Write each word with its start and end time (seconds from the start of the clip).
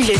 Le 0.00 0.06
9-12 0.06 0.16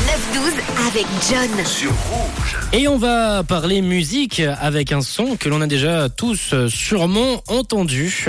avec 0.89 1.07
John. 1.31 1.65
Sur 1.65 1.91
Rouge. 1.91 2.59
Et 2.75 2.87
on 2.87 2.99
va 2.99 3.43
parler 3.45 3.81
musique 3.81 4.43
avec 4.61 4.93
un 4.93 5.01
son 5.01 5.37
que 5.37 5.49
l'on 5.49 5.63
a 5.63 5.67
déjà 5.67 6.11
tous 6.11 6.55
sûrement 6.69 7.43
entendu. 7.49 8.27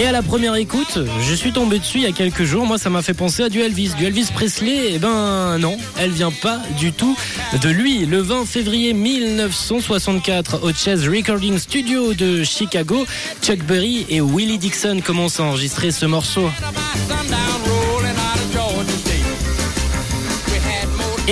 Et 0.00 0.06
à 0.06 0.12
la 0.12 0.22
première 0.22 0.54
écoute, 0.54 0.98
je 1.20 1.34
suis 1.34 1.52
tombé 1.52 1.78
dessus 1.78 1.98
il 1.98 2.04
y 2.04 2.06
a 2.06 2.12
quelques 2.12 2.44
jours. 2.44 2.64
Moi, 2.64 2.78
ça 2.78 2.88
m'a 2.88 3.02
fait 3.02 3.12
penser 3.12 3.42
à 3.42 3.50
du 3.50 3.60
Elvis. 3.60 3.92
Du 3.98 4.06
Elvis 4.06 4.28
Presley, 4.32 4.92
eh 4.94 4.98
ben 4.98 5.58
non, 5.58 5.76
elle 5.98 6.10
vient 6.10 6.30
pas 6.30 6.58
du 6.78 6.90
tout 6.90 7.14
de 7.60 7.68
lui. 7.68 8.06
Le 8.06 8.22
20 8.22 8.46
février 8.46 8.94
1964, 8.94 10.64
au 10.64 10.72
Chess 10.72 11.06
Recording 11.06 11.58
Studio 11.58 12.14
de 12.14 12.42
Chicago, 12.44 13.04
Chuck 13.42 13.58
Berry 13.64 14.06
et 14.08 14.22
Willie 14.22 14.56
Dixon 14.56 15.02
commencent 15.04 15.38
à 15.38 15.44
enregistrer 15.44 15.90
ce 15.90 16.06
morceau. 16.06 16.48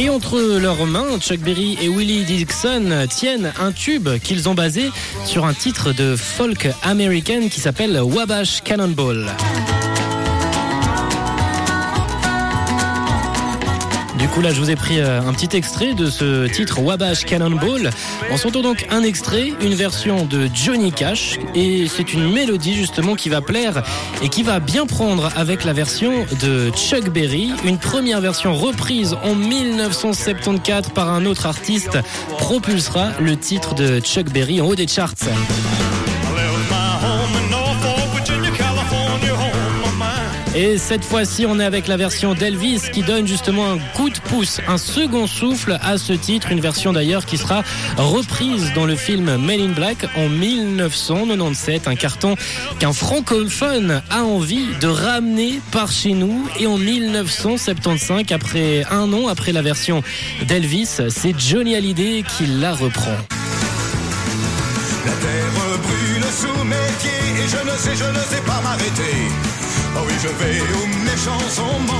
Et 0.00 0.08
entre 0.10 0.38
leurs 0.38 0.86
mains, 0.86 1.18
Chuck 1.18 1.40
Berry 1.40 1.76
et 1.82 1.88
Willie 1.88 2.22
Dixon 2.22 3.08
tiennent 3.10 3.52
un 3.58 3.72
tube 3.72 4.08
qu'ils 4.22 4.48
ont 4.48 4.54
basé 4.54 4.92
sur 5.24 5.44
un 5.44 5.52
titre 5.52 5.92
de 5.92 6.14
folk 6.14 6.68
américaine 6.84 7.50
qui 7.50 7.58
s'appelle 7.58 8.00
Wabash 8.00 8.62
Cannonball. 8.62 9.26
Du 14.18 14.26
coup, 14.26 14.40
là, 14.40 14.52
je 14.52 14.58
vous 14.58 14.70
ai 14.70 14.74
pris 14.74 14.98
euh, 14.98 15.20
un 15.20 15.32
petit 15.32 15.56
extrait 15.56 15.94
de 15.94 16.10
ce 16.10 16.48
titre 16.48 16.80
Wabash 16.80 17.24
Cannonball. 17.24 17.90
On 18.32 18.36
s'entend 18.36 18.62
donc 18.62 18.86
un 18.90 19.02
extrait, 19.02 19.52
une 19.60 19.74
version 19.74 20.24
de 20.24 20.48
Johnny 20.52 20.90
Cash, 20.90 21.38
et 21.54 21.86
c'est 21.86 22.12
une 22.12 22.32
mélodie 22.32 22.74
justement 22.74 23.14
qui 23.14 23.28
va 23.28 23.40
plaire 23.40 23.84
et 24.20 24.28
qui 24.28 24.42
va 24.42 24.58
bien 24.58 24.86
prendre 24.86 25.30
avec 25.36 25.64
la 25.64 25.72
version 25.72 26.26
de 26.42 26.70
Chuck 26.70 27.10
Berry, 27.10 27.52
une 27.64 27.78
première 27.78 28.20
version 28.20 28.54
reprise 28.54 29.16
en 29.22 29.36
1974 29.36 30.88
par 30.94 31.10
un 31.10 31.24
autre 31.24 31.46
artiste 31.46 31.98
propulsera 32.38 33.10
le 33.20 33.36
titre 33.36 33.74
de 33.74 34.00
Chuck 34.00 34.30
Berry 34.30 34.60
en 34.60 34.66
haut 34.66 34.74
des 34.74 34.88
charts. 34.88 35.14
Et 40.60 40.76
cette 40.76 41.04
fois-ci, 41.04 41.46
on 41.46 41.60
est 41.60 41.64
avec 41.64 41.86
la 41.86 41.96
version 41.96 42.34
d'Elvis 42.34 42.90
qui 42.92 43.02
donne 43.02 43.28
justement 43.28 43.70
un 43.70 43.78
coup 43.94 44.10
de 44.10 44.18
pouce, 44.18 44.60
un 44.66 44.76
second 44.76 45.28
souffle 45.28 45.78
à 45.84 45.98
ce 45.98 46.12
titre. 46.12 46.50
Une 46.50 46.58
version 46.58 46.92
d'ailleurs 46.92 47.26
qui 47.26 47.38
sera 47.38 47.62
reprise 47.96 48.72
dans 48.74 48.84
le 48.84 48.96
film 48.96 49.36
Men 49.36 49.60
in 49.60 49.72
Black 49.72 49.98
en 50.16 50.28
1997. 50.28 51.86
Un 51.86 51.94
carton 51.94 52.34
qu'un 52.80 52.92
francophone 52.92 54.02
a 54.10 54.24
envie 54.24 54.66
de 54.80 54.88
ramener 54.88 55.60
par 55.70 55.92
chez 55.92 56.12
nous. 56.12 56.48
Et 56.58 56.66
en 56.66 56.76
1975, 56.76 58.32
après 58.32 58.84
un 58.90 59.12
an 59.12 59.28
après 59.28 59.52
la 59.52 59.62
version 59.62 60.02
d'Elvis, 60.48 60.98
c'est 61.08 61.38
Johnny 61.38 61.76
Hallyday 61.76 62.24
qui 62.36 62.46
la 62.46 62.72
reprend. 62.72 63.16
La 65.06 65.12
terre 65.12 65.52
brûle 65.84 66.32
sous 66.32 66.64
mes 66.64 66.74
pieds 66.98 67.44
et 67.44 67.48
je 67.48 67.64
ne 67.64 67.76
sais, 67.78 67.94
je 67.94 68.10
ne 68.10 68.24
sais 68.24 68.42
pas 68.44 68.60
m'arrêter. 68.60 69.67
Oh 70.00 70.04
oui, 70.06 70.14
je 70.22 70.28
vais 70.28 70.60
où 70.60 70.86
mes 71.04 71.16
chansons 71.16 71.97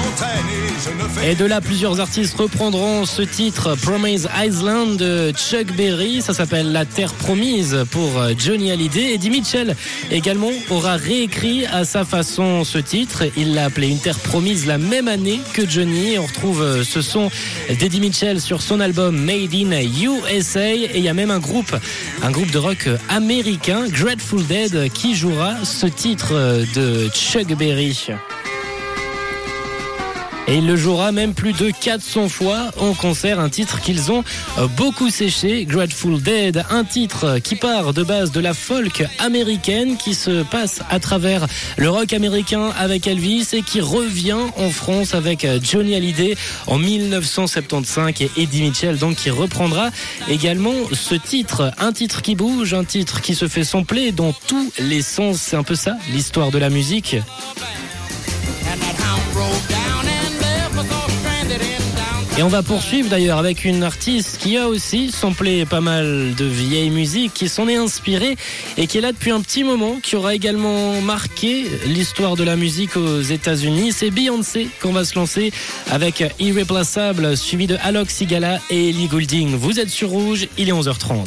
Et 1.25 1.34
de 1.34 1.45
là, 1.45 1.61
plusieurs 1.61 2.01
artistes 2.01 2.37
reprendront 2.37 3.05
ce 3.05 3.23
titre 3.23 3.75
Promise 3.83 4.29
Island 4.39 4.97
de 4.97 5.33
Chuck 5.33 5.73
Berry. 5.77 6.23
Ça 6.23 6.34
s'appelle 6.34 6.73
La 6.73 6.84
Terre 6.84 7.12
Promise 7.15 7.84
pour 7.91 8.11
Johnny 8.39 8.71
Hallyday. 8.71 9.15
Eddie 9.15 9.31
Mitchell 9.31 9.77
également 10.11 10.51
aura 10.71 10.97
réécrit 10.97 11.67
à 11.67 11.84
sa 11.84 12.05
façon 12.05 12.65
ce 12.65 12.79
titre. 12.79 13.25
Il 13.37 13.55
l'a 13.55 13.67
appelé 13.67 13.89
Une 13.89 13.99
Terre 13.99 14.19
Promise 14.19 14.67
la 14.67 14.79
même 14.79 15.09
année 15.09 15.41
que 15.53 15.69
Johnny. 15.69 16.19
On 16.19 16.27
retrouve 16.27 16.83
ce 16.84 17.03
son 17.03 17.31
d'Eddie 17.69 18.01
Mitchell 18.01 18.41
sur 18.41 18.62
son 18.62 18.81
album 18.81 19.17
Made 19.17 19.55
in 19.55 19.73
USA. 19.73 20.75
Et 20.75 20.91
il 20.95 21.03
y 21.03 21.09
a 21.09 21.15
même 21.15 21.31
un 21.31 21.41
groupe, 21.41 21.75
un 22.22 22.31
groupe 22.31 22.50
de 22.50 22.59
rock 22.59 22.89
américain, 23.09 23.87
Grateful 23.89 24.45
Dead, 24.47 24.93
qui 24.93 25.15
jouera 25.15 25.56
ce 25.65 25.87
titre 25.87 26.34
de 26.75 27.09
Chuck 27.09 27.49
Berry. 27.56 28.09
Et 30.48 30.56
il 30.56 30.66
le 30.66 30.76
jouera 30.76 31.12
même 31.12 31.34
plus 31.34 31.53
de 31.53 31.70
400 31.70 32.31
fois 32.31 32.70
en 32.78 32.94
concert, 32.94 33.38
un 33.38 33.50
titre 33.50 33.82
qu'ils 33.82 34.10
ont 34.10 34.25
beaucoup 34.78 35.10
séché, 35.10 35.66
Grateful 35.66 36.22
Dead, 36.22 36.64
un 36.70 36.84
titre 36.84 37.38
qui 37.38 37.54
part 37.54 37.92
de 37.92 38.03
base 38.03 38.32
de 38.32 38.41
la 38.41 38.54
folk 38.54 39.04
américaine, 39.19 39.98
qui 39.98 40.14
se 40.14 40.42
passe 40.42 40.81
à 40.88 41.00
travers 41.00 41.47
le 41.76 41.91
rock 41.91 42.14
américain 42.14 42.70
avec 42.78 43.06
Elvis 43.06 43.48
et 43.53 43.60
qui 43.60 43.82
revient 43.82 44.38
en 44.56 44.70
France 44.70 45.14
avec 45.14 45.47
Johnny 45.62 45.94
Hallyday 45.94 46.34
en 46.66 46.78
1975 46.78 48.15
et 48.20 48.30
Eddie 48.38 48.62
Mitchell 48.62 48.97
donc 48.97 49.16
qui 49.16 49.28
reprendra 49.28 49.91
également 50.28 50.75
ce 50.92 51.15
titre, 51.15 51.72
un 51.78 51.92
titre 51.92 52.22
qui 52.22 52.36
bouge, 52.36 52.72
un 52.72 52.84
titre 52.84 53.20
qui 53.20 53.34
se 53.34 53.48
fait 53.48 53.65
sampler 53.65 54.12
dans 54.12 54.32
tous 54.47 54.72
les 54.78 55.03
sens, 55.03 55.36
c'est 55.36 55.56
un 55.56 55.62
peu 55.62 55.75
ça 55.75 55.97
l'histoire 56.10 56.50
de 56.50 56.59
la 56.59 56.70
musique. 56.70 57.16
Et 62.38 62.43
on 62.44 62.49
va 62.49 62.62
poursuivre 62.62 63.09
d'ailleurs 63.09 63.38
avec 63.38 63.65
une 63.65 63.82
artiste 63.82 64.38
qui 64.38 64.56
a 64.56 64.69
aussi 64.69 65.10
samplé 65.10 65.66
pas 65.66 65.81
mal 65.81 66.37
de 66.37 66.44
vieilles 66.44 66.91
musiques, 66.91 67.34
qui 67.34 67.49
s'en 67.49 67.66
est 67.66 67.75
inspirée 67.75 68.37
et 68.76 68.87
qui 68.87 68.99
est 68.99 69.00
là 69.00 69.10
depuis 69.10 69.32
un 69.32 69.41
petit 69.41 69.65
moment, 69.65 69.97
qui 70.00 70.15
aura 70.15 70.37
également 70.37 71.00
marqué 71.00 71.65
l'histoire 71.87 72.37
de 72.37 72.44
la 72.44 72.54
musique 72.54 72.97
aux 72.97 73.21
États-Unis. 73.21 73.91
C'est 73.91 74.10
Beyoncé 74.10 74.69
qu'on 74.81 74.93
va 74.93 75.04
se 75.04 75.19
lancer 75.19 75.53
avec 75.91 76.22
Irreplaçable, 76.38 77.37
suivi 77.37 77.66
de 77.66 77.77
Alok 77.82 78.09
Sigala 78.09 78.60
et 78.71 78.91
Ellie 78.91 79.09
Goulding. 79.09 79.56
Vous 79.56 79.81
êtes 79.81 79.91
sur 79.91 80.10
Rouge, 80.10 80.47
il 80.56 80.69
est 80.69 80.72
11h30. 80.72 81.27